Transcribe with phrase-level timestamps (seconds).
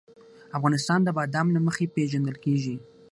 [0.57, 2.75] افغانستان د بادام له مخې پېژندل کېږي.